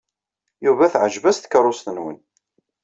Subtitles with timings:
[0.65, 2.17] Yuba teɛjeb-as tkeṛṛust-nwen.